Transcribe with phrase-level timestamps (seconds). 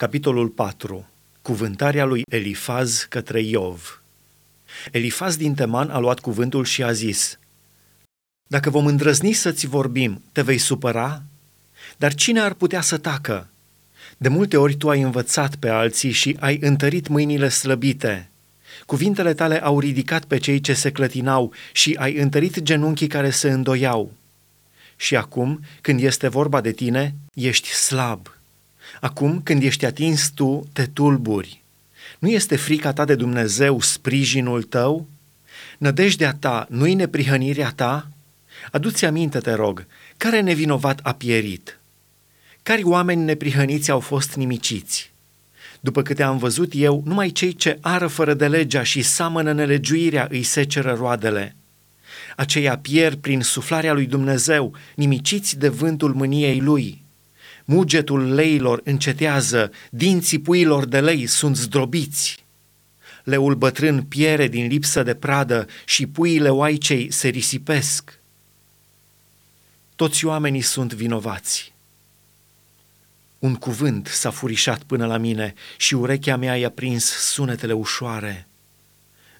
[0.00, 1.08] Capitolul 4.
[1.42, 4.02] Cuvântarea lui Elifaz către Iov.
[4.90, 7.38] Elifaz din Teman a luat cuvântul și a zis,
[8.46, 11.22] Dacă vom îndrăzni să-ți vorbim, te vei supăra?
[11.96, 13.48] Dar cine ar putea să tacă?
[14.16, 18.30] De multe ori tu ai învățat pe alții și ai întărit mâinile slăbite.
[18.86, 23.50] Cuvintele tale au ridicat pe cei ce se clătinau și ai întărit genunchii care se
[23.50, 24.12] îndoiau.
[24.96, 28.39] Și acum, când este vorba de tine, ești slab
[29.00, 31.62] Acum, când ești atins tu, te tulburi.
[32.18, 35.08] Nu este frica ta de Dumnezeu sprijinul tău?
[35.78, 38.08] Nădejdea ta nu-i neprihănirea ta?
[38.72, 39.86] Adu-ți aminte, te rog,
[40.16, 41.78] care nevinovat a pierit?
[42.62, 45.12] Cari oameni neprihăniți au fost nimiciți?
[45.80, 50.26] După câte am văzut eu, numai cei ce ară fără de legea și samănă nelegiuirea
[50.30, 51.56] îi seceră roadele.
[52.36, 57.02] Aceia pierd prin suflarea lui Dumnezeu, nimiciți de vântul mâniei lui.
[57.72, 62.44] Mugetul leilor încetează, dinții puilor de lei sunt zdrobiți.
[63.24, 68.18] Leul bătrân piere din lipsă de pradă și puiile oaicei se risipesc.
[69.96, 71.72] Toți oamenii sunt vinovați.
[73.38, 78.48] Un cuvânt s-a furișat până la mine și urechea mea i-a prins sunetele ușoare.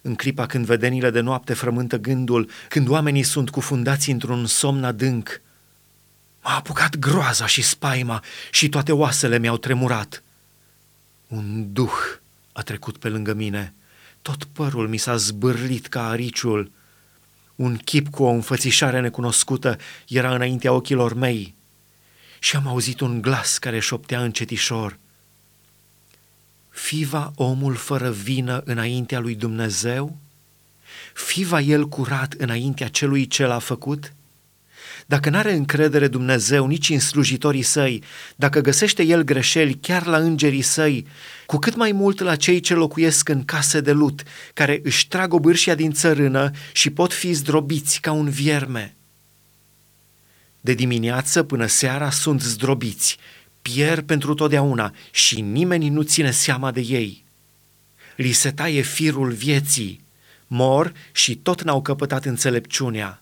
[0.01, 5.41] În clipa când vedenile de noapte frământă gândul, când oamenii sunt cufundați într-un somn adânc,
[6.43, 10.23] M-a apucat groaza și spaima și toate oasele mi-au tremurat.
[11.27, 11.93] Un duh
[12.51, 13.73] a trecut pe lângă mine.
[14.21, 16.71] Tot părul mi s-a zbârlit ca ariciul.
[17.55, 21.55] Un chip cu o înfățișare necunoscută era înaintea ochilor mei
[22.39, 24.97] și am auzit un glas care șoptea încetișor.
[26.69, 30.17] Fiva omul fără vină înaintea lui Dumnezeu?
[31.13, 34.13] Fiva el curat înaintea celui ce l-a făcut?'
[35.11, 38.03] Dacă n-are încredere Dumnezeu nici în slujitorii săi,
[38.35, 41.07] dacă găsește el greșeli chiar la îngerii săi,
[41.45, 45.33] cu cât mai mult la cei ce locuiesc în case de lut, care își trag
[45.33, 48.95] obârșia din țărână și pot fi zdrobiți ca un vierme.
[50.61, 53.17] De dimineață până seara sunt zdrobiți,
[53.61, 57.25] pierd pentru totdeauna și nimeni nu ține seama de ei.
[58.15, 60.03] Li se taie firul vieții,
[60.47, 63.21] mor și tot n-au căpătat înțelepciunea